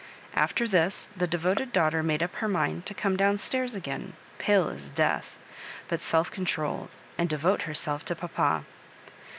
After 0.33 0.67
this, 0.67 1.09
the 1.15 1.27
devoted 1.27 1.71
daughter 1.71 2.01
made 2.01 2.23
up 2.23 2.33
her 2.37 2.47
mind 2.47 2.87
to 2.87 2.95
come 2.95 3.15
down 3.15 3.37
stairs 3.37 3.75
again, 3.75 4.13
pale 4.39 4.67
as 4.67 4.89
death, 4.89 5.37
but 5.89 6.01
self 6.01 6.31
con 6.31 6.43
trolled, 6.45 6.89
and 7.19 7.29
devote 7.29 7.61
herself 7.69 8.03
to 8.05 8.15
papa. 8.15 8.65